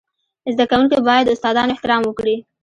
زده 0.53 0.65
کوونکي 0.71 0.97
باید 1.07 1.23
د 1.25 1.31
استادانو 1.35 1.73
احترام 1.73 2.01
وکړي. 2.05 2.35